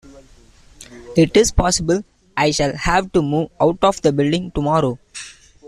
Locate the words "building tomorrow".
4.11-4.97